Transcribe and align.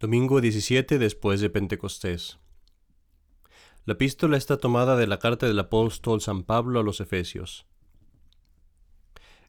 Domingo 0.00 0.40
17 0.40 0.98
después 0.98 1.42
de 1.42 1.50
Pentecostés. 1.50 2.38
La 3.84 3.92
epístola 3.92 4.38
está 4.38 4.56
tomada 4.56 4.96
de 4.96 5.06
la 5.06 5.18
carta 5.18 5.46
del 5.46 5.58
apóstol 5.58 6.22
San 6.22 6.42
Pablo 6.42 6.80
a 6.80 6.82
los 6.82 7.02
Efesios. 7.02 7.66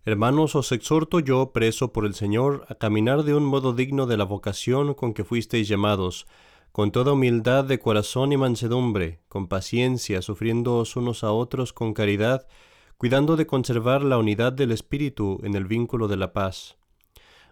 Hermanos, 0.03 0.55
os 0.57 0.73
exhorto 0.73 1.21
yo, 1.21 1.53
preso 1.53 1.93
por 1.93 2.05
el 2.05 2.15
Señor, 2.15 2.65
a 2.67 2.75
caminar 2.75 3.23
de 3.23 3.33
un 3.33 3.45
modo 3.45 3.71
digno 3.71 4.07
de 4.07 4.17
la 4.17 4.25
vocación 4.25 4.93
con 4.93 5.13
que 5.13 5.23
fuisteis 5.23 5.69
llamados, 5.69 6.27
con 6.73 6.91
toda 6.91 7.13
humildad 7.13 7.63
de 7.63 7.79
corazón 7.79 8.33
y 8.33 8.37
mansedumbre, 8.37 9.21
con 9.29 9.47
paciencia, 9.47 10.21
sufriéndoos 10.21 10.97
unos 10.97 11.23
a 11.23 11.31
otros 11.31 11.71
con 11.71 11.93
caridad, 11.93 12.45
cuidando 12.97 13.37
de 13.37 13.47
conservar 13.47 14.03
la 14.03 14.17
unidad 14.17 14.51
del 14.51 14.73
Espíritu 14.73 15.39
en 15.43 15.55
el 15.55 15.63
vínculo 15.63 16.09
de 16.09 16.17
la 16.17 16.33
paz 16.33 16.75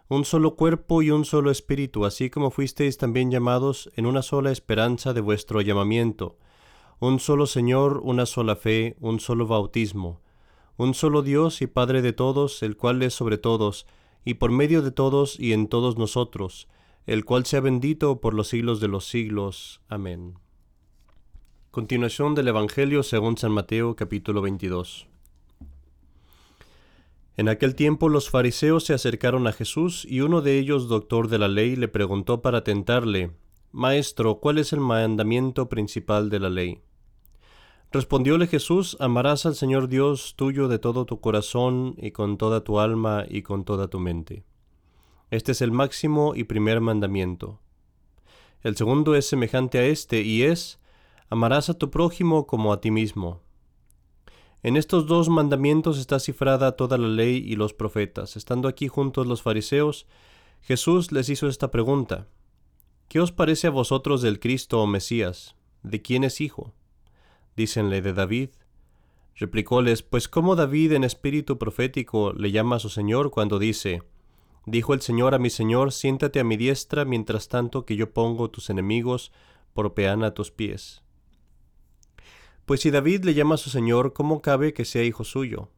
un 0.09 0.25
solo 0.25 0.55
cuerpo 0.55 1.03
y 1.03 1.11
un 1.11 1.23
solo 1.23 1.51
espíritu, 1.51 2.03
así 2.03 2.31
como 2.31 2.49
fuisteis 2.49 2.97
también 2.97 3.29
llamados 3.29 3.91
en 3.95 4.07
una 4.07 4.23
sola 4.23 4.51
esperanza 4.51 5.13
de 5.13 5.21
vuestro 5.21 5.61
llamamiento, 5.61 6.35
un 6.99 7.19
solo 7.19 7.45
Señor, 7.45 8.01
una 8.03 8.25
sola 8.25 8.55
fe, 8.55 8.97
un 8.99 9.19
solo 9.19 9.45
bautismo, 9.45 10.19
un 10.77 10.95
solo 10.95 11.21
Dios 11.21 11.61
y 11.61 11.67
Padre 11.67 12.01
de 12.01 12.11
todos, 12.11 12.63
el 12.63 12.75
cual 12.75 13.03
es 13.03 13.13
sobre 13.13 13.37
todos, 13.37 13.85
y 14.25 14.33
por 14.35 14.51
medio 14.51 14.81
de 14.81 14.91
todos 14.91 15.39
y 15.39 15.53
en 15.53 15.67
todos 15.67 15.97
nosotros, 15.97 16.67
el 17.05 17.23
cual 17.23 17.45
sea 17.45 17.61
bendito 17.61 18.19
por 18.19 18.33
los 18.33 18.47
siglos 18.47 18.79
de 18.79 18.87
los 18.87 19.07
siglos. 19.07 19.79
Amén. 19.89 20.39
Continuación 21.69 22.33
del 22.33 22.47
Evangelio 22.47 23.03
según 23.03 23.37
San 23.37 23.51
Mateo 23.51 23.95
capítulo 23.95 24.41
22. 24.41 25.08
En 27.39 27.47
aquel 27.47 27.73
tiempo 27.73 28.09
los 28.09 28.29
fariseos 28.29 28.83
se 28.83 28.93
acercaron 28.93 29.47
a 29.47 29.53
Jesús 29.53 30.05
y 30.05 30.19
uno 30.19 30.41
de 30.41 30.59
ellos, 30.59 30.89
doctor 30.89 31.29
de 31.29 31.39
la 31.39 31.47
ley, 31.47 31.77
le 31.77 31.87
preguntó 31.87 32.41
para 32.41 32.65
tentarle, 32.65 33.31
Maestro, 33.71 34.41
¿cuál 34.41 34.57
es 34.57 34.73
el 34.73 34.81
mandamiento 34.81 35.69
principal 35.69 36.29
de 36.29 36.39
la 36.41 36.49
ley? 36.49 36.81
Respondióle 37.93 38.47
Jesús, 38.47 38.97
Amarás 38.99 39.45
al 39.45 39.55
Señor 39.55 39.87
Dios 39.87 40.33
tuyo 40.35 40.67
de 40.67 40.79
todo 40.79 41.05
tu 41.05 41.21
corazón 41.21 41.95
y 41.97 42.11
con 42.11 42.37
toda 42.37 42.65
tu 42.65 42.77
alma 42.77 43.23
y 43.29 43.41
con 43.41 43.63
toda 43.63 43.87
tu 43.87 44.01
mente. 44.01 44.43
Este 45.31 45.53
es 45.53 45.61
el 45.61 45.71
máximo 45.71 46.35
y 46.35 46.43
primer 46.43 46.81
mandamiento. 46.81 47.61
El 48.63 48.75
segundo 48.75 49.15
es 49.15 49.25
semejante 49.25 49.79
a 49.79 49.85
este 49.85 50.23
y 50.23 50.43
es, 50.43 50.81
Amarás 51.29 51.69
a 51.69 51.77
tu 51.77 51.89
prójimo 51.89 52.47
como 52.47 52.73
a 52.73 52.81
ti 52.81 52.91
mismo. 52.91 53.39
En 54.61 54.75
estos 54.75 55.07
dos 55.07 55.29
mandamientos 55.29 55.97
está 55.97 56.19
cifrada 56.19 56.73
toda 56.73 56.97
la 56.97 57.07
ley 57.07 57.37
y 57.37 57.55
los 57.55 57.73
profetas. 57.73 58.35
Estando 58.35 58.67
aquí 58.67 58.87
juntos 58.89 59.25
los 59.25 59.41
fariseos, 59.41 60.05
Jesús 60.61 61.11
les 61.11 61.29
hizo 61.29 61.47
esta 61.47 61.71
pregunta. 61.71 62.27
¿Qué 63.07 63.21
os 63.21 63.31
parece 63.31 63.67
a 63.67 63.71
vosotros 63.71 64.21
del 64.21 64.39
Cristo 64.39 64.81
o 64.81 64.87
Mesías? 64.87 65.55
¿De 65.81 66.01
quién 66.01 66.23
es 66.25 66.41
hijo? 66.41 66.73
Dícenle 67.55 68.01
de 68.01 68.13
David. 68.13 68.49
Replicóles, 69.35 70.03
pues 70.03 70.27
cómo 70.27 70.57
David 70.57 70.91
en 70.91 71.05
espíritu 71.05 71.57
profético 71.57 72.33
le 72.33 72.51
llama 72.51 72.75
a 72.75 72.79
su 72.79 72.89
Señor 72.89 73.31
cuando 73.31 73.59
dice, 73.59 74.03
Dijo 74.65 74.93
el 74.93 75.01
Señor 75.01 75.33
a 75.33 75.39
mi 75.39 75.49
Señor, 75.49 75.93
siéntate 75.93 76.41
a 76.41 76.43
mi 76.43 76.57
diestra 76.57 77.05
mientras 77.05 77.47
tanto 77.47 77.85
que 77.85 77.95
yo 77.95 78.11
pongo 78.13 78.49
tus 78.51 78.69
enemigos 78.69 79.31
por 79.73 79.93
peana 79.93 80.27
a 80.27 80.33
tus 80.33 80.51
pies. 80.51 81.01
Pues 82.69 82.81
si 82.81 82.91
David 82.91 83.23
le 83.23 83.33
llama 83.33 83.55
a 83.55 83.57
su 83.57 83.71
señor, 83.71 84.13
¿cómo 84.13 84.43
cabe 84.43 84.75
que 84.75 84.85
sea 84.85 85.01
hijo 85.03 85.23
suyo? 85.23 85.71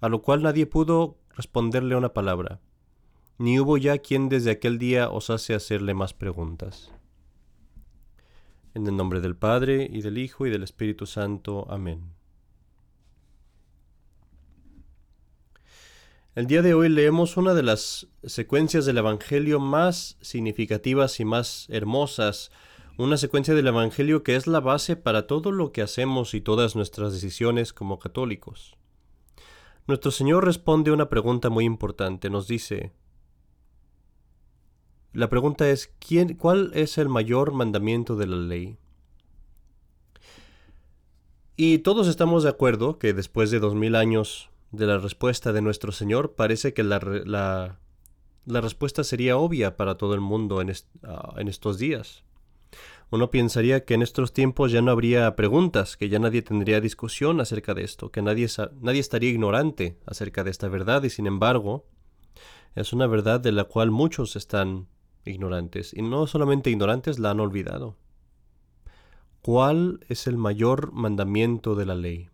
A 0.00 0.08
lo 0.08 0.22
cual 0.22 0.42
nadie 0.42 0.64
pudo 0.64 1.18
responderle 1.34 1.94
una 1.94 2.14
palabra, 2.14 2.58
ni 3.36 3.60
hubo 3.60 3.76
ya 3.76 3.98
quien 3.98 4.30
desde 4.30 4.50
aquel 4.50 4.78
día 4.78 5.10
osase 5.10 5.52
hacerle 5.52 5.92
más 5.92 6.14
preguntas. 6.14 6.90
En 8.72 8.86
el 8.86 8.96
nombre 8.96 9.20
del 9.20 9.36
Padre, 9.36 9.90
y 9.92 10.00
del 10.00 10.16
Hijo, 10.16 10.46
y 10.46 10.50
del 10.50 10.62
Espíritu 10.62 11.04
Santo. 11.04 11.66
Amén. 11.68 12.14
El 16.34 16.46
día 16.46 16.62
de 16.62 16.72
hoy 16.72 16.88
leemos 16.88 17.36
una 17.36 17.52
de 17.52 17.62
las 17.62 18.08
secuencias 18.24 18.86
del 18.86 18.96
Evangelio 18.96 19.60
más 19.60 20.16
significativas 20.22 21.20
y 21.20 21.26
más 21.26 21.66
hermosas 21.68 22.50
una 22.96 23.16
secuencia 23.16 23.54
del 23.54 23.66
Evangelio 23.66 24.22
que 24.22 24.36
es 24.36 24.46
la 24.46 24.60
base 24.60 24.96
para 24.96 25.26
todo 25.26 25.52
lo 25.52 25.72
que 25.72 25.82
hacemos 25.82 26.34
y 26.34 26.40
todas 26.40 26.76
nuestras 26.76 27.12
decisiones 27.12 27.72
como 27.72 27.98
católicos. 27.98 28.76
Nuestro 29.86 30.10
Señor 30.10 30.44
responde 30.44 30.90
una 30.90 31.08
pregunta 31.08 31.48
muy 31.50 31.64
importante. 31.64 32.30
Nos 32.30 32.48
dice, 32.48 32.92
la 35.12 35.28
pregunta 35.28 35.70
es, 35.70 35.92
¿quién, 35.98 36.34
¿cuál 36.34 36.72
es 36.74 36.98
el 36.98 37.08
mayor 37.08 37.52
mandamiento 37.52 38.16
de 38.16 38.26
la 38.26 38.36
ley? 38.36 38.78
Y 41.56 41.78
todos 41.78 42.08
estamos 42.08 42.42
de 42.42 42.50
acuerdo 42.50 42.98
que 42.98 43.14
después 43.14 43.50
de 43.50 43.60
dos 43.60 43.74
mil 43.74 43.94
años 43.94 44.50
de 44.72 44.86
la 44.86 44.98
respuesta 44.98 45.52
de 45.54 45.62
nuestro 45.62 45.92
Señor, 45.92 46.34
parece 46.34 46.74
que 46.74 46.82
la, 46.82 46.98
la, 46.98 47.78
la 48.44 48.60
respuesta 48.60 49.04
sería 49.04 49.38
obvia 49.38 49.76
para 49.76 49.96
todo 49.96 50.12
el 50.14 50.20
mundo 50.20 50.60
en, 50.60 50.72
ah, 51.04 51.34
en 51.38 51.48
estos 51.48 51.78
días. 51.78 52.25
Uno 53.10 53.30
pensaría 53.30 53.84
que 53.84 53.94
en 53.94 54.02
estos 54.02 54.32
tiempos 54.32 54.72
ya 54.72 54.82
no 54.82 54.90
habría 54.90 55.36
preguntas, 55.36 55.96
que 55.96 56.08
ya 56.08 56.18
nadie 56.18 56.42
tendría 56.42 56.80
discusión 56.80 57.40
acerca 57.40 57.72
de 57.72 57.84
esto, 57.84 58.10
que 58.10 58.20
nadie, 58.20 58.48
nadie 58.80 59.00
estaría 59.00 59.30
ignorante 59.30 59.98
acerca 60.06 60.42
de 60.42 60.50
esta 60.50 60.68
verdad 60.68 61.04
y 61.04 61.10
sin 61.10 61.26
embargo 61.26 61.86
es 62.74 62.92
una 62.92 63.06
verdad 63.06 63.40
de 63.40 63.52
la 63.52 63.64
cual 63.64 63.90
muchos 63.90 64.34
están 64.34 64.88
ignorantes 65.24 65.94
y 65.94 66.02
no 66.02 66.26
solamente 66.26 66.70
ignorantes 66.70 67.18
la 67.18 67.30
han 67.30 67.40
olvidado. 67.40 67.96
¿Cuál 69.40 70.00
es 70.08 70.26
el 70.26 70.36
mayor 70.36 70.92
mandamiento 70.92 71.76
de 71.76 71.86
la 71.86 71.94
ley? 71.94 72.28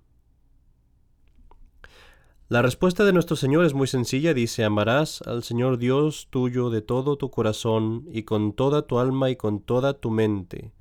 La 2.52 2.60
respuesta 2.60 3.06
de 3.06 3.14
nuestro 3.14 3.34
Señor 3.34 3.64
es 3.64 3.72
muy 3.72 3.86
sencilla, 3.86 4.34
dice, 4.34 4.62
amarás 4.62 5.22
al 5.22 5.42
Señor 5.42 5.78
Dios 5.78 6.28
tuyo 6.28 6.68
de 6.68 6.82
todo 6.82 7.16
tu 7.16 7.30
corazón 7.30 8.06
y 8.12 8.24
con 8.24 8.52
toda 8.52 8.86
tu 8.86 8.98
alma 8.98 9.30
y 9.30 9.36
con 9.36 9.60
toda 9.60 9.94
tu 9.94 10.10
mente. 10.10 10.74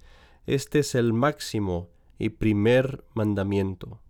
Este 0.45 0.79
es 0.79 0.95
el 0.95 1.13
máximo 1.13 1.87
y 2.19 2.27
primer 2.27 3.05
mandamiento. 3.13 4.01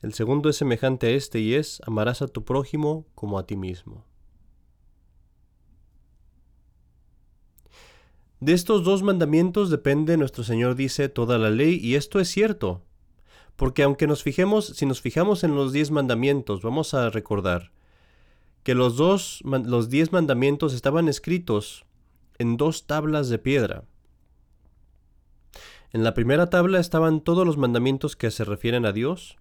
El 0.00 0.14
segundo 0.14 0.48
es 0.48 0.56
semejante 0.56 1.08
a 1.08 1.10
este 1.10 1.40
y 1.40 1.52
es, 1.52 1.82
amarás 1.86 2.22
a 2.22 2.28
tu 2.28 2.42
prójimo 2.46 3.04
como 3.14 3.38
a 3.38 3.46
ti 3.46 3.54
mismo. 3.54 4.06
De 8.40 8.54
estos 8.54 8.82
dos 8.82 9.02
mandamientos 9.02 9.68
depende, 9.68 10.16
nuestro 10.16 10.42
Señor 10.42 10.74
dice, 10.74 11.10
toda 11.10 11.36
la 11.36 11.50
ley, 11.50 11.78
y 11.82 11.96
esto 11.96 12.18
es 12.18 12.28
cierto. 12.28 12.80
Porque 13.56 13.82
aunque 13.82 14.06
nos 14.06 14.22
fijemos, 14.22 14.66
si 14.66 14.86
nos 14.86 15.00
fijamos 15.00 15.42
en 15.42 15.54
los 15.54 15.72
diez 15.72 15.90
mandamientos, 15.90 16.62
vamos 16.62 16.94
a 16.94 17.10
recordar 17.10 17.72
que 18.62 18.74
los 18.74 18.96
dos, 18.96 19.42
los 19.44 19.88
diez 19.88 20.12
mandamientos 20.12 20.74
estaban 20.74 21.08
escritos 21.08 21.86
en 22.38 22.56
dos 22.56 22.86
tablas 22.86 23.28
de 23.28 23.38
piedra. 23.38 23.84
En 25.92 26.04
la 26.04 26.14
primera 26.14 26.50
tabla 26.50 26.80
estaban 26.80 27.20
todos 27.20 27.46
los 27.46 27.56
mandamientos 27.56 28.16
que 28.16 28.30
se 28.30 28.44
refieren 28.44 28.84
a 28.84 28.92
Dios 28.92 29.36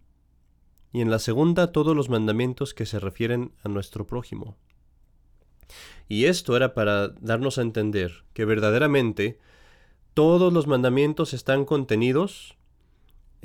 y 0.94 1.02
en 1.02 1.10
la 1.10 1.20
segunda 1.20 1.72
todos 1.72 1.96
los 1.96 2.08
mandamientos 2.08 2.74
que 2.74 2.86
se 2.86 3.00
refieren 3.00 3.52
a 3.64 3.70
nuestro 3.70 4.08
prójimo. 4.08 4.56
Y 6.08 6.26
esto 6.26 6.56
era 6.56 6.74
para 6.74 7.10
darnos 7.10 7.58
a 7.58 7.64
entender 7.64 8.24
que 8.34 8.46
verdaderamente 8.46 9.40
todos 10.14 10.54
los 10.54 10.68
mandamientos 10.68 11.34
están 11.34 11.66
contenidos 11.66 12.56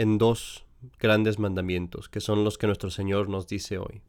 en 0.00 0.16
dos 0.16 0.64
grandes 0.98 1.38
mandamientos, 1.38 2.08
que 2.08 2.20
son 2.20 2.42
los 2.42 2.56
que 2.56 2.66
nuestro 2.66 2.90
Señor 2.90 3.28
nos 3.28 3.46
dice 3.46 3.76
hoy. 3.76 4.00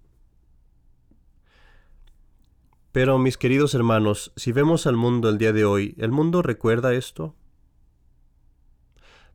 Pero, 2.94 3.20
mis 3.20 3.38
queridos 3.38 3.76
hermanos, 3.76 4.32
si 4.38 4.54
vemos 4.54 4.88
al 4.88 4.96
mundo 4.96 5.28
el 5.28 5.38
día 5.38 5.52
de 5.52 5.66
hoy, 5.66 5.96
¿el 5.98 6.12
mundo 6.12 6.42
recuerda 6.42 6.94
esto? 6.94 7.36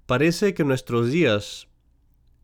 Parece 0.07 0.55
que 0.55 0.63
en 0.63 0.69
nuestros 0.69 1.11
días 1.11 1.69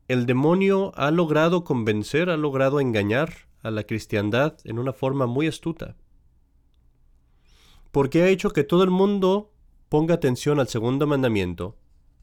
el 0.09 0.27
demonio 0.27 0.93
ha 0.95 1.11
logrado 1.11 1.65
convencer, 1.65 2.29
ha 2.29 2.37
logrado 2.37 2.81
engañar 2.81 3.33
a 3.63 3.71
la 3.71 3.85
cristiandad 3.85 4.59
en 4.65 4.79
una 4.79 4.93
forma 4.93 5.27
muy 5.27 5.47
astuta. 5.47 5.97
Porque 7.91 8.23
ha 8.23 8.29
hecho 8.29 8.51
que 8.51 8.65
todo 8.65 8.85
el 8.85 8.91
mundo 8.91 9.53
ponga 9.89 10.17
atención 10.17 10.61
al 10.61 10.69
segundo 10.69 11.07
mandamiento, 11.07 11.79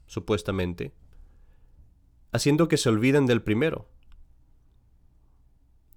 supuestamente, 0.05 0.93
haciendo 2.31 2.67
que 2.67 2.77
se 2.77 2.89
olviden 2.89 3.25
del 3.25 3.41
primero. 3.41 3.87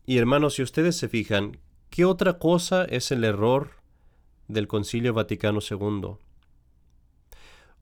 Y 0.04 0.18
hermanos, 0.18 0.54
si 0.54 0.62
ustedes 0.62 0.96
se 0.96 1.08
fijan, 1.08 1.58
¿qué 1.90 2.04
otra 2.04 2.38
cosa 2.38 2.84
es 2.84 3.10
el 3.12 3.24
error 3.24 3.70
del 4.48 4.66
Concilio 4.68 5.14
Vaticano 5.14 5.60
II? 5.60 6.16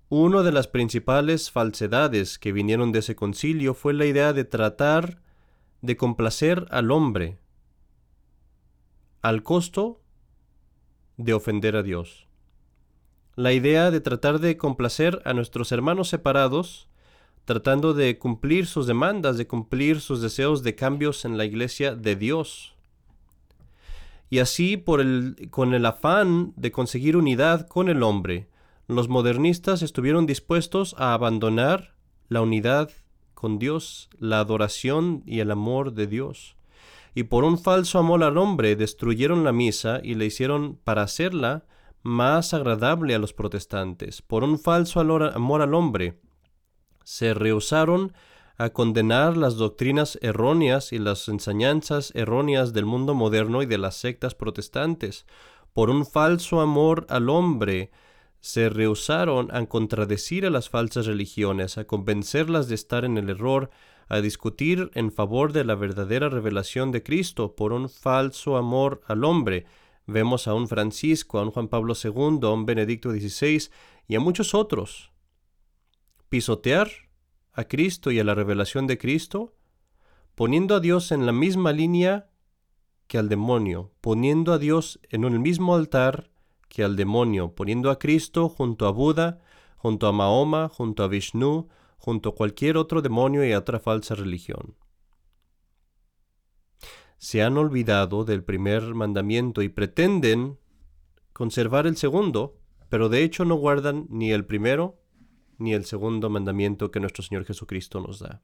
Una 0.08 0.42
de 0.42 0.52
las 0.52 0.66
principales 0.66 1.50
falsedades 1.50 2.38
que 2.38 2.52
vinieron 2.52 2.90
de 2.92 2.98
ese 2.98 3.14
concilio 3.14 3.74
fue 3.74 3.94
la 3.94 4.06
idea 4.06 4.32
de 4.32 4.44
tratar 4.44 5.22
de 5.82 5.96
complacer 5.96 6.66
al 6.70 6.90
hombre 6.90 7.38
al 9.22 9.42
costo 9.42 10.00
de 11.16 11.34
ofender 11.34 11.76
a 11.76 11.82
Dios. 11.82 12.26
la 13.36 13.52
idea 13.54 13.90
de 13.90 14.00
tratar 14.00 14.38
de 14.38 14.58
complacer 14.58 15.22
a 15.24 15.32
nuestros 15.32 15.72
hermanos 15.72 16.08
separados, 16.08 16.89
tratando 17.50 17.94
de 17.94 18.16
cumplir 18.16 18.68
sus 18.68 18.86
demandas, 18.86 19.36
de 19.36 19.48
cumplir 19.48 20.00
sus 20.00 20.22
deseos 20.22 20.62
de 20.62 20.76
cambios 20.76 21.24
en 21.24 21.36
la 21.36 21.44
iglesia 21.44 21.96
de 21.96 22.14
Dios. 22.14 22.76
Y 24.28 24.38
así, 24.38 24.76
por 24.76 25.00
el, 25.00 25.48
con 25.50 25.74
el 25.74 25.84
afán 25.84 26.52
de 26.54 26.70
conseguir 26.70 27.16
unidad 27.16 27.66
con 27.66 27.88
el 27.88 28.04
hombre, 28.04 28.46
los 28.86 29.08
modernistas 29.08 29.82
estuvieron 29.82 30.26
dispuestos 30.26 30.94
a 30.96 31.12
abandonar 31.12 31.96
la 32.28 32.40
unidad 32.40 32.92
con 33.34 33.58
Dios, 33.58 34.10
la 34.20 34.38
adoración 34.38 35.24
y 35.26 35.40
el 35.40 35.50
amor 35.50 35.92
de 35.92 36.06
Dios. 36.06 36.54
Y 37.16 37.24
por 37.24 37.42
un 37.42 37.58
falso 37.58 37.98
amor 37.98 38.22
al 38.22 38.38
hombre 38.38 38.76
destruyeron 38.76 39.42
la 39.42 39.50
misa 39.50 39.98
y 40.04 40.14
la 40.14 40.24
hicieron 40.24 40.78
para 40.84 41.02
hacerla 41.02 41.64
más 42.04 42.54
agradable 42.54 43.16
a 43.16 43.18
los 43.18 43.32
protestantes. 43.32 44.22
Por 44.22 44.44
un 44.44 44.56
falso 44.56 45.00
amor 45.00 45.62
al 45.62 45.74
hombre 45.74 46.20
se 47.10 47.34
rehusaron 47.34 48.12
a 48.56 48.70
condenar 48.70 49.36
las 49.36 49.56
doctrinas 49.56 50.16
erróneas 50.22 50.92
y 50.92 51.00
las 51.00 51.28
enseñanzas 51.28 52.12
erróneas 52.14 52.72
del 52.72 52.86
mundo 52.86 53.14
moderno 53.14 53.62
y 53.62 53.66
de 53.66 53.78
las 53.78 53.96
sectas 53.96 54.36
protestantes. 54.36 55.26
Por 55.72 55.90
un 55.90 56.06
falso 56.06 56.60
amor 56.60 57.06
al 57.08 57.28
hombre, 57.28 57.90
se 58.38 58.68
rehusaron 58.68 59.52
a 59.52 59.66
contradecir 59.66 60.46
a 60.46 60.50
las 60.50 60.70
falsas 60.70 61.06
religiones, 61.06 61.78
a 61.78 61.84
convencerlas 61.84 62.68
de 62.68 62.76
estar 62.76 63.04
en 63.04 63.18
el 63.18 63.28
error, 63.28 63.70
a 64.08 64.20
discutir 64.20 64.92
en 64.94 65.10
favor 65.10 65.52
de 65.52 65.64
la 65.64 65.74
verdadera 65.74 66.28
revelación 66.28 66.92
de 66.92 67.02
Cristo 67.02 67.56
por 67.56 67.72
un 67.72 67.88
falso 67.88 68.56
amor 68.56 69.00
al 69.08 69.24
hombre. 69.24 69.66
Vemos 70.06 70.46
a 70.46 70.54
un 70.54 70.68
Francisco, 70.68 71.40
a 71.40 71.42
un 71.42 71.50
Juan 71.50 71.66
Pablo 71.66 71.94
II, 72.00 72.38
a 72.42 72.50
un 72.50 72.66
Benedicto 72.66 73.10
XVI 73.10 73.68
y 74.06 74.14
a 74.14 74.20
muchos 74.20 74.54
otros. 74.54 75.09
Pisotear 76.30 76.88
a 77.52 77.64
Cristo 77.64 78.12
y 78.12 78.20
a 78.20 78.24
la 78.24 78.36
revelación 78.36 78.86
de 78.86 78.98
Cristo, 78.98 79.56
poniendo 80.36 80.76
a 80.76 80.80
Dios 80.80 81.10
en 81.10 81.26
la 81.26 81.32
misma 81.32 81.72
línea 81.72 82.30
que 83.08 83.18
al 83.18 83.28
demonio, 83.28 83.90
poniendo 84.00 84.52
a 84.52 84.58
Dios 84.58 85.00
en 85.10 85.24
el 85.24 85.40
mismo 85.40 85.74
altar 85.74 86.30
que 86.68 86.84
al 86.84 86.94
demonio, 86.94 87.56
poniendo 87.56 87.90
a 87.90 87.98
Cristo 87.98 88.48
junto 88.48 88.86
a 88.86 88.92
Buda, 88.92 89.40
junto 89.76 90.06
a 90.06 90.12
Mahoma, 90.12 90.68
junto 90.68 91.02
a 91.02 91.08
Vishnu, 91.08 91.66
junto 91.98 92.28
a 92.28 92.34
cualquier 92.36 92.76
otro 92.76 93.02
demonio 93.02 93.44
y 93.44 93.52
otra 93.52 93.80
falsa 93.80 94.14
religión. 94.14 94.76
Se 97.18 97.42
han 97.42 97.58
olvidado 97.58 98.24
del 98.24 98.44
primer 98.44 98.94
mandamiento 98.94 99.62
y 99.62 99.68
pretenden 99.68 100.60
conservar 101.32 101.88
el 101.88 101.96
segundo, 101.96 102.60
pero 102.88 103.08
de 103.08 103.24
hecho 103.24 103.44
no 103.44 103.56
guardan 103.56 104.06
ni 104.08 104.30
el 104.30 104.46
primero 104.46 104.99
ni 105.60 105.74
el 105.74 105.84
segundo 105.84 106.30
mandamiento 106.30 106.90
que 106.90 107.00
nuestro 107.00 107.22
Señor 107.22 107.44
Jesucristo 107.44 108.00
nos 108.00 108.18
da. 108.18 108.42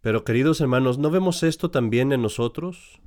Pero 0.00 0.24
queridos 0.24 0.60
hermanos, 0.60 0.98
¿no 0.98 1.10
vemos 1.10 1.42
esto 1.42 1.70
también 1.70 2.12
en 2.12 2.22
nosotros? 2.22 3.00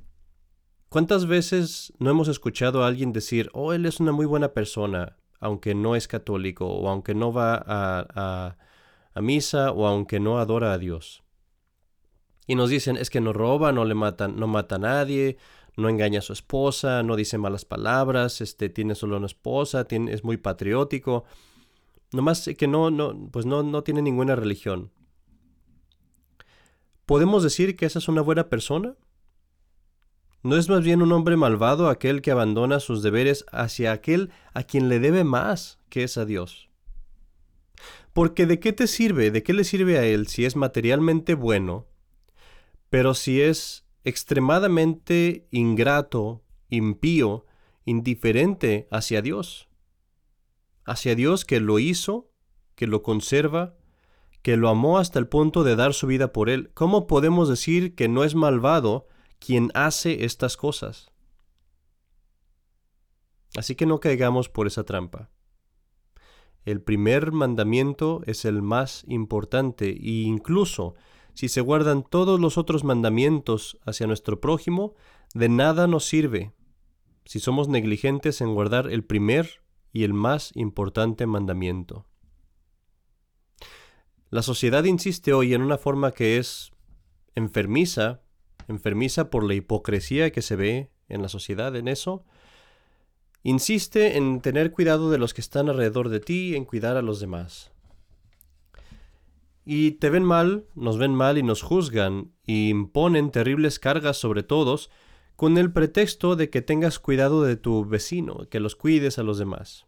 ¿Cuántas 0.88 1.26
veces 1.26 1.92
no 1.98 2.10
hemos 2.10 2.28
escuchado 2.28 2.84
a 2.84 2.86
alguien 2.86 3.12
decir, 3.12 3.50
oh, 3.52 3.72
él 3.72 3.84
es 3.84 3.98
una 3.98 4.12
muy 4.12 4.26
buena 4.26 4.52
persona, 4.52 5.16
aunque 5.40 5.74
no 5.74 5.96
es 5.96 6.06
católico, 6.06 6.68
o 6.68 6.88
aunque 6.88 7.16
no 7.16 7.32
va 7.32 7.56
a, 7.66 8.56
a, 9.12 9.20
misa, 9.20 9.72
o 9.72 9.88
aunque 9.88 10.20
no 10.20 10.38
adora 10.38 10.72
a 10.72 10.78
Dios? 10.78 11.24
Y 12.46 12.54
nos 12.54 12.70
dicen, 12.70 12.96
es 12.96 13.10
que 13.10 13.20
no 13.20 13.32
roba, 13.32 13.72
no 13.72 13.84
le 13.84 13.94
matan, 13.94 14.36
no 14.36 14.46
mata 14.46 14.76
a 14.76 14.78
nadie, 14.78 15.36
no 15.76 15.88
engaña 15.88 16.20
a 16.20 16.22
su 16.22 16.32
esposa, 16.32 17.02
no 17.02 17.16
dice 17.16 17.38
malas 17.38 17.64
palabras, 17.64 18.40
este, 18.40 18.68
tiene 18.68 18.94
solo 18.94 19.16
una 19.16 19.26
esposa, 19.26 19.86
es 19.88 20.24
muy 20.24 20.36
patriótico. 20.36 21.24
Nomás 22.12 22.48
que 22.56 22.68
no, 22.68 22.90
no, 22.90 23.28
pues 23.32 23.44
no, 23.44 23.62
no 23.62 23.82
tiene 23.82 24.02
ninguna 24.02 24.36
religión. 24.36 24.92
¿Podemos 27.06 27.42
decir 27.42 27.76
que 27.76 27.86
esa 27.86 27.98
es 27.98 28.08
una 28.08 28.22
buena 28.22 28.48
persona? 28.48 28.96
¿No 30.42 30.56
es 30.56 30.68
más 30.68 30.82
bien 30.82 31.02
un 31.02 31.10
hombre 31.12 31.36
malvado 31.36 31.88
aquel 31.88 32.22
que 32.22 32.30
abandona 32.30 32.78
sus 32.78 33.02
deberes 33.02 33.44
hacia 33.50 33.92
aquel 33.92 34.30
a 34.52 34.62
quien 34.62 34.88
le 34.88 35.00
debe 35.00 35.24
más, 35.24 35.80
que 35.88 36.04
es 36.04 36.16
a 36.18 36.24
Dios? 36.24 36.68
Porque 38.12 38.46
¿de 38.46 38.60
qué 38.60 38.72
te 38.72 38.86
sirve, 38.86 39.30
de 39.30 39.42
qué 39.42 39.52
le 39.52 39.64
sirve 39.64 39.98
a 39.98 40.04
él 40.04 40.28
si 40.28 40.44
es 40.44 40.54
materialmente 40.54 41.34
bueno, 41.34 41.86
pero 42.90 43.14
si 43.14 43.40
es 43.40 43.83
extremadamente 44.04 45.48
ingrato, 45.50 46.44
impío, 46.68 47.46
indiferente 47.84 48.86
hacia 48.90 49.22
Dios. 49.22 49.68
Hacia 50.84 51.14
Dios 51.14 51.44
que 51.44 51.60
lo 51.60 51.78
hizo, 51.78 52.30
que 52.74 52.86
lo 52.86 53.02
conserva, 53.02 53.76
que 54.42 54.58
lo 54.58 54.68
amó 54.68 54.98
hasta 54.98 55.18
el 55.18 55.26
punto 55.26 55.64
de 55.64 55.74
dar 55.74 55.94
su 55.94 56.06
vida 56.06 56.32
por 56.32 56.50
él. 56.50 56.70
¿Cómo 56.74 57.06
podemos 57.06 57.48
decir 57.48 57.94
que 57.94 58.08
no 58.08 58.24
es 58.24 58.34
malvado 58.34 59.06
quien 59.38 59.70
hace 59.72 60.24
estas 60.24 60.58
cosas? 60.58 61.10
Así 63.56 63.74
que 63.74 63.86
no 63.86 64.00
caigamos 64.00 64.50
por 64.50 64.66
esa 64.66 64.84
trampa. 64.84 65.30
El 66.64 66.82
primer 66.82 67.32
mandamiento 67.32 68.22
es 68.26 68.44
el 68.44 68.62
más 68.62 69.04
importante 69.06 69.90
e 69.90 70.22
incluso 70.22 70.94
si 71.34 71.48
se 71.48 71.60
guardan 71.60 72.04
todos 72.04 72.40
los 72.40 72.56
otros 72.56 72.84
mandamientos 72.84 73.78
hacia 73.84 74.06
nuestro 74.06 74.40
prójimo, 74.40 74.94
de 75.34 75.48
nada 75.48 75.86
nos 75.86 76.04
sirve 76.06 76.52
si 77.24 77.40
somos 77.40 77.68
negligentes 77.68 78.40
en 78.40 78.54
guardar 78.54 78.90
el 78.90 79.04
primer 79.04 79.62
y 79.92 80.04
el 80.04 80.12
más 80.12 80.52
importante 80.54 81.26
mandamiento. 81.26 82.06
La 84.30 84.42
sociedad 84.42 84.84
insiste 84.84 85.32
hoy 85.32 85.54
en 85.54 85.62
una 85.62 85.78
forma 85.78 86.12
que 86.12 86.38
es 86.38 86.72
enfermiza, 87.34 88.22
enfermiza 88.68 89.30
por 89.30 89.44
la 89.44 89.54
hipocresía 89.54 90.30
que 90.30 90.42
se 90.42 90.56
ve 90.56 90.90
en 91.08 91.22
la 91.22 91.28
sociedad 91.28 91.74
en 91.76 91.88
eso, 91.88 92.24
insiste 93.42 94.16
en 94.16 94.40
tener 94.40 94.70
cuidado 94.70 95.10
de 95.10 95.18
los 95.18 95.34
que 95.34 95.40
están 95.40 95.68
alrededor 95.68 96.08
de 96.08 96.20
ti, 96.20 96.56
en 96.56 96.64
cuidar 96.64 96.96
a 96.96 97.02
los 97.02 97.20
demás 97.20 97.73
y 99.64 99.92
te 99.92 100.10
ven 100.10 100.24
mal, 100.24 100.66
nos 100.74 100.98
ven 100.98 101.14
mal 101.14 101.38
y 101.38 101.42
nos 101.42 101.62
juzgan, 101.62 102.32
y 102.46 102.68
imponen 102.68 103.30
terribles 103.30 103.78
cargas 103.78 104.16
sobre 104.16 104.42
todos, 104.42 104.90
con 105.36 105.58
el 105.58 105.72
pretexto 105.72 106.36
de 106.36 106.50
que 106.50 106.62
tengas 106.62 106.98
cuidado 106.98 107.42
de 107.42 107.56
tu 107.56 107.84
vecino, 107.84 108.48
que 108.50 108.60
los 108.60 108.76
cuides 108.76 109.18
a 109.18 109.22
los 109.22 109.38
demás. 109.38 109.86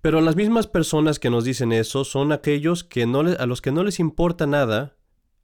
Pero 0.00 0.20
las 0.20 0.36
mismas 0.36 0.66
personas 0.66 1.18
que 1.18 1.30
nos 1.30 1.44
dicen 1.44 1.72
eso 1.72 2.04
son 2.04 2.32
aquellos 2.32 2.84
que 2.84 3.04
a 3.04 3.46
los 3.46 3.62
que 3.62 3.72
no 3.72 3.84
les 3.84 4.00
importa 4.00 4.46
nada 4.46 4.96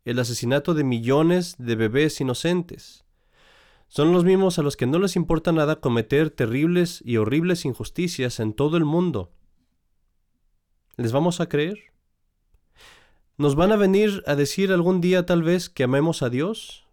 el 0.04 0.18
asesinato 0.18 0.74
de 0.74 0.84
millones 0.84 1.56
de 1.58 1.76
bebés 1.76 2.20
inocentes. 2.20 3.04
Son 3.88 4.12
los 4.12 4.24
mismos 4.24 4.58
a 4.58 4.62
los 4.62 4.76
que 4.76 4.86
no 4.86 4.98
les 4.98 5.16
importa 5.16 5.52
nada 5.52 5.80
cometer 5.80 6.30
terribles 6.30 7.02
y 7.04 7.16
horribles 7.16 7.64
injusticias 7.64 8.38
en 8.38 8.52
todo 8.52 8.76
el 8.76 8.84
mundo. 8.84 9.32
¿Les 10.96 11.12
vamos 11.12 11.40
a 11.40 11.48
creer? 11.48 11.90
¿Nos 13.40 13.54
van 13.54 13.72
a 13.72 13.76
venir 13.76 14.22
a 14.26 14.36
decir 14.36 14.70
algún 14.70 15.00
día 15.00 15.24
tal 15.24 15.42
vez 15.42 15.70
que 15.70 15.84
amemos 15.84 16.20
a 16.20 16.28
Dios? 16.28 16.84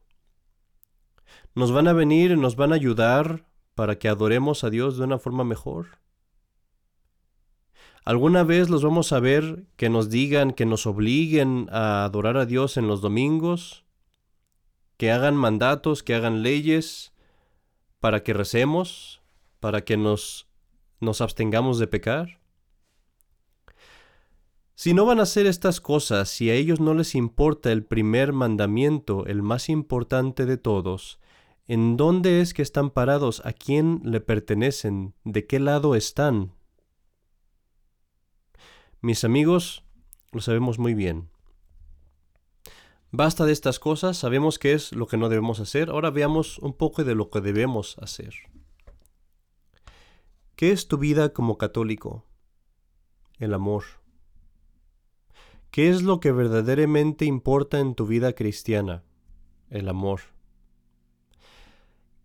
¿Nos 1.56 1.74
van 1.74 1.90
a 1.90 1.92
venir 1.92 2.32
y 2.32 2.38
nos 2.38 2.56
van 2.56 2.72
a 2.72 2.76
ayudar 2.76 3.46
para 3.76 4.00
que 4.00 4.08
adoremos 4.08 4.64
a 4.64 4.70
Dios 4.70 4.98
de 4.98 5.04
una 5.04 5.20
forma 5.20 5.44
mejor? 5.44 6.00
¿Alguna 8.06 8.46
vez 8.46 8.70
los 8.70 8.82
vamos 8.82 9.12
a 9.12 9.20
ver 9.20 9.66
que 9.76 9.90
nos 9.90 10.10
digan, 10.10 10.52
que 10.52 10.66
nos 10.66 10.88
obliguen 10.88 11.68
a 11.70 12.06
adorar 12.06 12.38
a 12.38 12.46
Dios 12.46 12.78
en 12.78 12.88
los 12.88 13.02
domingos? 13.02 13.84
¿Que 14.96 15.12
hagan 15.12 15.36
mandatos, 15.36 16.02
que 16.02 16.16
hagan 16.16 16.44
leyes 16.44 17.12
para 18.00 18.24
que 18.24 18.32
recemos, 18.32 19.22
para 19.60 19.84
que 19.84 19.98
nos, 19.98 20.48
nos 21.02 21.20
abstengamos 21.20 21.78
de 21.78 21.88
pecar? 21.88 22.40
Si 24.80 24.94
no 24.94 25.06
van 25.06 25.20
a 25.20 25.24
hacer 25.24 25.48
estas 25.48 25.82
cosas, 25.82 26.30
si 26.30 26.52
a 26.52 26.54
ellos 26.54 26.80
no 26.80 26.94
les 26.94 27.16
importa 27.16 27.72
el 27.72 27.84
primer 27.84 28.32
mandamiento, 28.32 29.26
el 29.26 29.42
más 29.42 29.70
importante 29.70 30.46
de 30.46 30.58
todos, 30.58 31.20
¿en 31.68 31.98
dónde 31.98 32.42
es 32.42 32.54
que 32.54 32.62
están 32.62 32.92
parados? 32.92 33.44
¿A 33.44 33.54
quién 33.54 34.02
le 34.04 34.22
pertenecen? 34.22 35.16
¿De 35.24 35.48
qué 35.48 35.60
lado 35.60 35.96
están? 35.96 36.54
Mis 39.02 39.24
amigos, 39.24 39.84
lo 40.32 40.42
sabemos 40.42 40.78
muy 40.78 40.94
bien. 40.94 41.32
Basta 43.10 43.46
de 43.46 43.54
estas 43.54 43.80
cosas, 43.80 44.16
sabemos 44.16 44.60
qué 44.60 44.74
es 44.74 44.92
lo 44.92 45.08
que 45.08 45.18
no 45.18 45.28
debemos 45.28 45.60
hacer, 45.60 45.90
ahora 45.90 46.12
veamos 46.12 46.60
un 46.60 46.74
poco 46.74 47.04
de 47.04 47.16
lo 47.16 47.32
que 47.32 47.42
debemos 47.42 47.98
hacer. 47.98 48.36
¿Qué 50.56 50.72
es 50.72 50.88
tu 50.88 51.00
vida 51.00 51.34
como 51.34 51.58
católico? 51.58 52.26
El 53.40 53.56
amor. 53.56 54.06
¿Qué 55.78 55.90
es 55.90 56.02
lo 56.02 56.20
que 56.20 56.32
verdaderamente 56.32 57.26
importa 57.26 57.80
en 57.80 57.94
tu 57.94 58.08
vida 58.08 58.34
cristiana? 58.34 59.04
El 59.70 59.90
amor. 59.90 60.22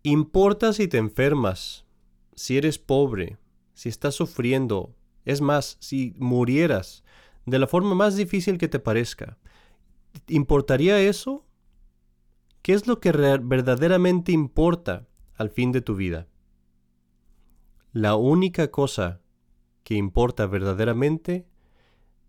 Importa 0.01 0.73
si 0.73 0.87
te 0.87 0.97
enfermas, 0.97 1.85
si 2.33 2.57
eres 2.57 2.79
pobre, 2.79 3.37
si 3.75 3.89
estás 3.89 4.15
sufriendo, 4.15 4.95
es 5.23 5.41
más, 5.41 5.77
si 5.81 6.15
murieras 6.17 7.03
de 7.45 7.59
la 7.59 7.67
forma 7.67 7.93
más 7.93 8.15
difícil 8.15 8.57
que 8.57 8.67
te 8.67 8.79
parezca, 8.79 9.37
¿importaría 10.27 10.99
eso? 10.99 11.45
¿Qué 12.63 12.73
es 12.73 12.87
lo 12.87 12.99
que 12.99 13.11
verdaderamente 13.11 14.31
importa 14.31 15.07
al 15.35 15.51
fin 15.51 15.71
de 15.71 15.81
tu 15.81 15.93
vida? 15.93 16.27
La 17.91 18.15
única 18.15 18.71
cosa 18.71 19.21
que 19.83 19.93
importa 19.93 20.47
verdaderamente 20.47 21.52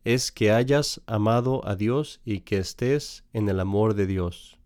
es 0.04 0.30
que 0.30 0.52
hayas 0.52 1.00
amado 1.06 1.66
a 1.66 1.76
Dios 1.76 2.20
y 2.24 2.40
que 2.40 2.58
estés 2.58 3.24
en 3.32 3.48
el 3.48 3.58
amor 3.58 3.94
de 3.94 4.06
Dios. 4.06 4.58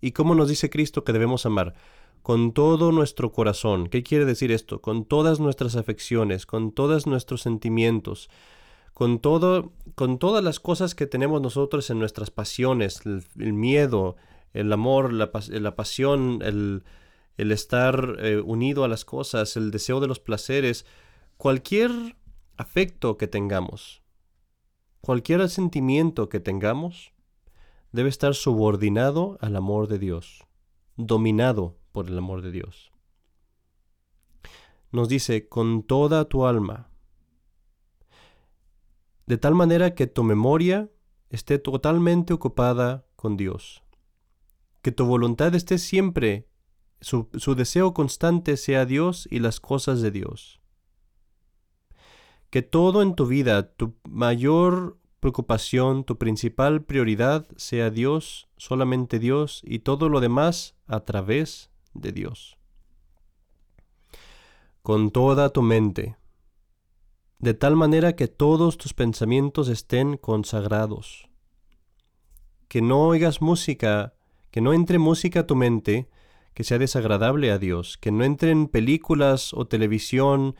¿Y 0.00 0.12
cómo 0.12 0.34
nos 0.34 0.48
dice 0.48 0.70
Cristo 0.70 1.04
que 1.04 1.12
debemos 1.12 1.46
amar? 1.46 1.74
Con 2.22 2.52
todo 2.52 2.92
nuestro 2.92 3.32
corazón. 3.32 3.88
¿Qué 3.88 4.02
quiere 4.02 4.24
decir 4.24 4.50
esto? 4.50 4.80
Con 4.80 5.04
todas 5.04 5.38
nuestras 5.38 5.76
afecciones, 5.76 6.46
con 6.46 6.72
todos 6.72 7.06
nuestros 7.06 7.42
sentimientos, 7.42 8.30
con 8.94 9.20
todo, 9.20 9.72
con 9.94 10.18
todas 10.18 10.42
las 10.42 10.58
cosas 10.58 10.94
que 10.94 11.06
tenemos 11.06 11.42
nosotros 11.42 11.90
en 11.90 11.98
nuestras 11.98 12.30
pasiones, 12.30 13.02
el, 13.04 13.52
miedo, 13.52 14.16
el 14.54 14.72
amor, 14.72 15.12
la, 15.12 15.30
pasión, 15.30 16.40
el, 16.42 16.82
estar 17.36 18.16
eh, 18.18 18.40
unido 18.40 18.84
a 18.84 18.88
las 18.88 19.04
cosas, 19.04 19.56
el 19.56 19.70
deseo 19.70 20.00
de 20.00 20.08
los 20.08 20.18
placeres, 20.18 20.86
cualquier 21.36 22.16
afecto 22.56 23.16
que 23.16 23.26
tengamos, 23.26 24.02
cualquier 25.00 25.48
sentimiento 25.48 26.28
que 26.28 26.40
tengamos, 26.40 27.12
debe 27.92 28.08
estar 28.08 28.34
subordinado 28.34 29.38
al 29.40 29.56
amor 29.56 29.88
de 29.88 29.98
Dios, 29.98 30.46
dominado 30.96 31.78
por 31.92 32.08
el 32.08 32.18
amor 32.18 32.42
de 32.42 32.50
Dios. 32.50 32.92
Nos 34.90 35.08
dice, 35.08 35.48
con 35.48 35.82
toda 35.82 36.26
tu 36.26 36.46
alma, 36.46 36.88
de 39.26 39.38
tal 39.38 39.54
manera 39.54 39.94
que 39.94 40.06
tu 40.06 40.24
memoria 40.24 40.90
esté 41.30 41.58
totalmente 41.58 42.32
ocupada 42.32 43.06
con 43.16 43.36
Dios, 43.36 43.82
que 44.82 44.92
tu 44.92 45.04
voluntad 45.04 45.54
esté 45.54 45.78
siempre, 45.78 46.48
su, 47.00 47.28
su 47.34 47.54
deseo 47.54 47.92
constante 47.92 48.56
sea 48.56 48.86
Dios 48.86 49.28
y 49.30 49.40
las 49.40 49.60
cosas 49.60 50.00
de 50.00 50.10
Dios 50.10 50.60
que 52.50 52.62
todo 52.62 53.02
en 53.02 53.14
tu 53.14 53.26
vida, 53.26 53.72
tu 53.74 53.94
mayor 54.08 54.98
preocupación, 55.20 56.04
tu 56.04 56.18
principal 56.18 56.82
prioridad 56.82 57.46
sea 57.56 57.90
Dios, 57.90 58.48
solamente 58.56 59.18
Dios 59.18 59.62
y 59.64 59.80
todo 59.80 60.08
lo 60.08 60.20
demás 60.20 60.74
a 60.86 61.00
través 61.00 61.70
de 61.94 62.12
Dios. 62.12 62.58
Con 64.82 65.10
toda 65.10 65.50
tu 65.50 65.62
mente, 65.62 66.16
de 67.38 67.54
tal 67.54 67.76
manera 67.76 68.14
que 68.14 68.28
todos 68.28 68.78
tus 68.78 68.94
pensamientos 68.94 69.68
estén 69.68 70.16
consagrados. 70.16 71.28
Que 72.68 72.80
no 72.82 73.00
oigas 73.00 73.42
música, 73.42 74.14
que 74.50 74.60
no 74.60 74.72
entre 74.72 74.98
música 74.98 75.40
a 75.40 75.46
tu 75.46 75.56
mente 75.56 76.08
que 76.56 76.64
sea 76.64 76.78
desagradable 76.78 77.52
a 77.52 77.58
Dios, 77.58 77.98
que 77.98 78.10
no 78.10 78.24
entren 78.24 78.66
películas 78.68 79.52
o 79.52 79.66
televisión 79.66 80.56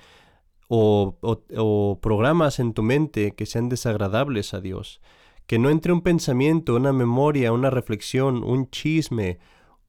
o, 0.69 1.99
programas 2.03 2.59
en 2.59 2.73
tu 2.73 2.83
mente 2.83 3.35
que 3.35 3.47
sean 3.47 3.69
desagradables 3.69 4.55
a 4.55 4.61
Dios. 4.61 5.01
Que 5.47 5.59
no 5.59 5.71
entre 5.71 5.93
un 5.93 6.03
pensamiento, 6.03 6.75
una 6.75 6.93
memoria, 6.93 7.53
una 7.53 7.71
reflexión, 7.71 8.43
un 8.43 8.69
chisme, 8.71 9.39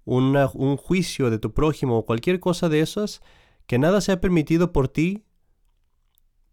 un 0.06 0.78
juicio 0.78 1.30
de 1.30 1.40
tu 1.40 1.54
prójimo 1.54 1.98
o 1.98 2.06
cualquier 2.06 2.40
cosa 2.40 2.70
de 2.70 2.82
esas, 2.82 3.22
que 3.66 3.80
nada 3.80 4.02
sea 4.02 4.22
permitido 4.22 4.72
por 4.72 4.88
ti 4.88 5.24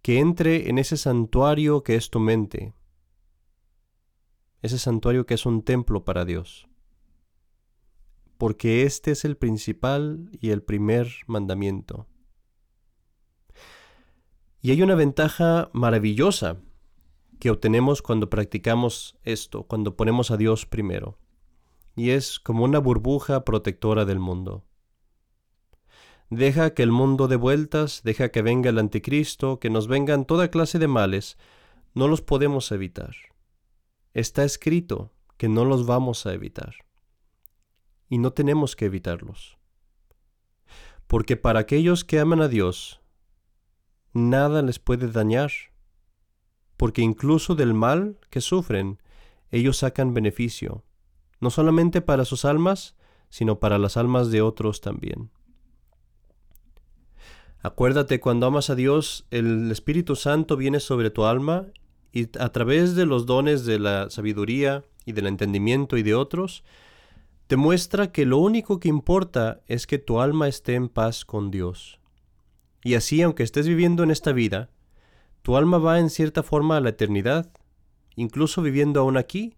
que 0.04 0.18
entre 0.18 0.68
en 0.68 0.76
ese 0.78 0.98
santuario 0.98 1.82
que 1.82 1.94
es 1.94 2.10
tu 2.10 2.20
mente, 2.20 2.74
ese 4.60 4.78
santuario 4.78 5.24
que 5.24 5.32
es 5.32 5.46
un 5.46 5.62
templo 5.62 6.04
para 6.04 6.26
Dios. 6.26 6.68
Porque 8.36 8.82
este 8.82 9.12
es 9.12 9.24
el 9.24 9.38
principal 9.38 10.28
y 10.40 10.50
el 10.50 10.62
primer 10.62 11.08
mandamiento. 11.26 12.06
Y 14.64 14.70
hay 14.70 14.80
una 14.80 14.94
ventaja 14.94 15.68
maravillosa 15.74 16.56
que 17.38 17.50
obtenemos 17.50 18.00
cuando 18.00 18.30
practicamos 18.30 19.18
esto, 19.22 19.64
cuando 19.64 19.94
ponemos 19.94 20.30
a 20.30 20.38
Dios 20.38 20.64
primero. 20.64 21.18
Y 21.94 22.12
es 22.12 22.40
como 22.40 22.64
una 22.64 22.78
burbuja 22.78 23.44
protectora 23.44 24.06
del 24.06 24.20
mundo. 24.20 24.64
Deja 26.30 26.72
que 26.72 26.82
el 26.82 26.92
mundo 26.92 27.28
dé 27.28 27.36
vueltas, 27.36 28.00
deja 28.04 28.30
que 28.30 28.40
venga 28.40 28.70
el 28.70 28.78
anticristo, 28.78 29.60
que 29.60 29.68
nos 29.68 29.86
vengan 29.86 30.24
toda 30.24 30.50
clase 30.50 30.78
de 30.78 30.88
males, 30.88 31.36
no 31.92 32.08
los 32.08 32.22
podemos 32.22 32.72
evitar. 32.72 33.14
Está 34.14 34.44
escrito 34.44 35.12
que 35.36 35.50
no 35.50 35.66
los 35.66 35.84
vamos 35.84 36.24
a 36.24 36.32
evitar. 36.32 36.74
Y 38.08 38.16
no 38.16 38.32
tenemos 38.32 38.76
que 38.76 38.86
evitarlos. 38.86 39.58
Porque 41.06 41.36
para 41.36 41.60
aquellos 41.60 42.02
que 42.02 42.18
aman 42.18 42.40
a 42.40 42.48
Dios, 42.48 43.03
nada 44.14 44.62
les 44.62 44.78
puede 44.78 45.08
dañar, 45.10 45.50
porque 46.76 47.02
incluso 47.02 47.54
del 47.54 47.74
mal 47.74 48.18
que 48.30 48.40
sufren, 48.40 48.98
ellos 49.50 49.78
sacan 49.78 50.14
beneficio, 50.14 50.84
no 51.40 51.50
solamente 51.50 52.00
para 52.00 52.24
sus 52.24 52.44
almas, 52.44 52.96
sino 53.28 53.58
para 53.58 53.78
las 53.78 53.96
almas 53.96 54.30
de 54.30 54.42
otros 54.42 54.80
también. 54.80 55.30
Acuérdate, 57.60 58.20
cuando 58.20 58.46
amas 58.46 58.70
a 58.70 58.74
Dios, 58.74 59.26
el 59.30 59.70
Espíritu 59.70 60.16
Santo 60.16 60.56
viene 60.56 60.80
sobre 60.80 61.10
tu 61.10 61.24
alma 61.24 61.66
y 62.12 62.28
a 62.38 62.50
través 62.50 62.94
de 62.94 63.06
los 63.06 63.26
dones 63.26 63.64
de 63.64 63.78
la 63.78 64.10
sabiduría 64.10 64.84
y 65.04 65.12
del 65.12 65.26
entendimiento 65.26 65.96
y 65.96 66.02
de 66.02 66.14
otros, 66.14 66.62
te 67.46 67.56
muestra 67.56 68.12
que 68.12 68.26
lo 68.26 68.38
único 68.38 68.80
que 68.80 68.88
importa 68.88 69.62
es 69.66 69.86
que 69.86 69.98
tu 69.98 70.20
alma 70.20 70.48
esté 70.48 70.74
en 70.74 70.88
paz 70.88 71.24
con 71.24 71.50
Dios. 71.50 72.00
Y 72.84 72.94
así, 72.94 73.22
aunque 73.22 73.42
estés 73.42 73.66
viviendo 73.66 74.02
en 74.02 74.10
esta 74.10 74.32
vida, 74.32 74.70
tu 75.40 75.56
alma 75.56 75.78
va 75.78 75.98
en 75.98 76.10
cierta 76.10 76.42
forma 76.42 76.76
a 76.76 76.80
la 76.80 76.90
eternidad, 76.90 77.50
incluso 78.14 78.60
viviendo 78.60 79.00
aún 79.00 79.16
aquí, 79.16 79.56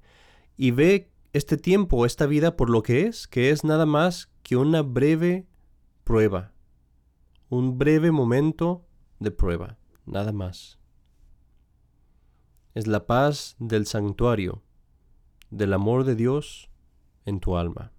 y 0.57 0.71
ve 0.71 1.11
este 1.33 1.57
tiempo, 1.57 2.07
esta 2.07 2.27
vida 2.27 2.57
por 2.57 2.71
lo 2.71 2.85
que 2.85 3.03
es, 3.07 3.27
que 3.27 3.51
es 3.51 3.65
nada 3.65 3.85
más 3.85 4.31
que 4.45 4.57
una 4.57 4.83
breve 4.83 5.49
prueba, 6.05 6.55
un 7.49 7.79
breve 7.79 8.13
momento 8.13 8.87
de 9.19 9.33
prueba, 9.33 9.77
nada 10.07 10.31
más. 10.31 10.79
Es 12.75 12.87
la 12.87 13.07
paz 13.07 13.57
del 13.59 13.87
santuario, 13.87 14.63
del 15.51 15.73
amor 15.73 16.05
de 16.05 16.15
Dios 16.15 16.71
en 17.25 17.41
tu 17.41 17.57
alma. 17.57 17.93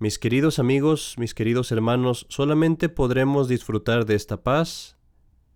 Mis 0.00 0.18
queridos 0.18 0.58
amigos, 0.58 1.14
mis 1.18 1.34
queridos 1.34 1.70
hermanos, 1.70 2.26
solamente 2.28 2.88
podremos 2.88 3.46
disfrutar 3.46 4.06
de 4.06 4.16
esta 4.16 4.42
paz 4.42 4.98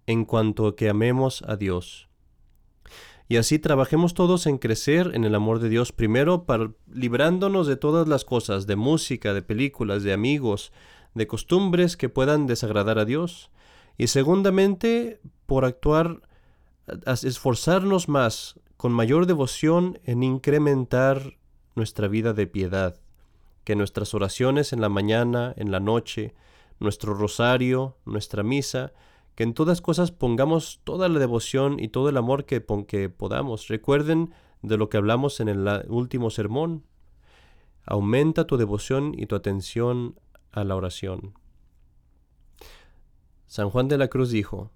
en 0.07 0.25
cuanto 0.25 0.77
que 0.77 0.89
amemos 0.89 1.43
a 1.43 1.57
Dios. 1.57 2.09
Y 3.27 3.37
así 3.37 3.59
trabajemos 3.59 4.15
todos 4.15 4.47
en 4.47 4.59
crecer 4.59 5.11
en 5.15 5.25
el 5.25 5.35
amor 5.35 5.59
de 5.59 5.69
Dios, 5.69 5.91
primero 5.91 6.45
para, 6.45 6.71
librándonos 6.87 7.67
de 7.67 7.75
todas 7.75 8.07
las 8.07 8.25
cosas, 8.25 8.69
de 8.69 8.77
música, 8.77 9.35
de 9.35 9.43
películas, 9.43 10.05
de 10.05 10.13
amigos, 10.13 10.73
de 11.15 11.27
costumbres 11.27 11.97
que 11.97 12.09
puedan 12.09 12.47
desagradar 12.47 13.01
a 13.01 13.05
Dios. 13.05 13.51
Y 13.99 14.07
segundamente, 14.07 15.21
por 15.47 15.65
actuar, 15.65 16.23
esforzarnos 17.25 18.09
más, 18.09 18.61
con 18.77 18.93
mayor 18.93 19.27
devoción 19.27 19.99
en 20.05 20.23
incrementar 20.23 21.39
nuestra 21.75 22.07
vida 22.07 22.33
de 22.35 22.47
piedad 22.47 23.01
que 23.69 23.77
nuestras 23.77 24.15
oraciones 24.15 24.73
en 24.73 24.81
la 24.81 24.89
mañana, 24.89 25.53
en 25.59 25.71
la 25.71 25.79
noche, 25.79 26.35
nuestro 26.81 27.13
rosario, 27.13 27.99
nuestra 28.07 28.43
misa, 28.43 28.95
que 29.35 29.43
en 29.43 29.53
todas 29.53 29.83
cosas 29.83 30.11
pongamos 30.11 30.81
toda 30.85 31.07
la 31.11 31.19
devoción 31.19 31.79
y 31.79 31.89
todo 31.89 32.09
el 32.09 32.17
amor 32.17 32.47
que, 32.47 32.65
que 32.87 33.11
podamos. 33.11 33.69
Recuerden 33.69 34.33
de 34.63 34.79
lo 34.79 34.89
que 34.89 34.97
hablamos 34.97 35.41
en 35.41 35.51
el 35.51 35.69
último 35.89 36.31
sermón. 36.31 36.87
Aumenta 37.85 38.47
tu 38.47 38.57
devoción 38.57 39.13
y 39.15 39.27
tu 39.27 39.37
atención 39.37 40.19
a 40.51 40.65
la 40.65 40.75
oración. 40.75 41.35
San 43.49 43.69
Juan 43.69 43.89
de 43.89 43.99
la 43.99 44.09
Cruz 44.09 44.31
dijo, 44.31 44.71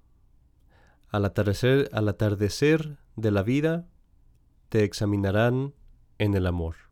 al 1.08 1.24
atardecer, 1.24 1.88
al 1.94 2.10
atardecer 2.10 2.98
de 3.16 3.30
la 3.30 3.42
vida, 3.42 3.88
te 4.68 4.84
examinarán 4.84 5.72
en 6.18 6.34
el 6.34 6.46
amor. 6.46 6.91